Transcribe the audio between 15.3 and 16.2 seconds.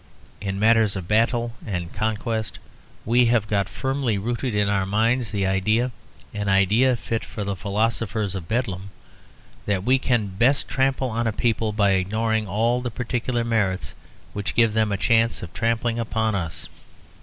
of trampling